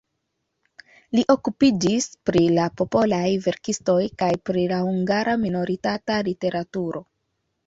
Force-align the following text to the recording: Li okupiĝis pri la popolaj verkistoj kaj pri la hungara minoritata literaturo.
Li 1.17 1.25
okupiĝis 1.33 2.07
pri 2.29 2.41
la 2.55 2.65
popolaj 2.81 3.21
verkistoj 3.45 3.99
kaj 4.23 4.31
pri 4.51 4.65
la 4.73 4.81
hungara 4.89 5.37
minoritata 5.45 6.19
literaturo. 6.31 7.05